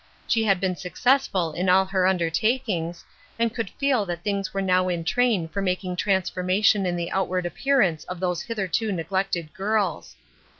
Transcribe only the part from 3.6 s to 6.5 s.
feel that things were now in train for making transfor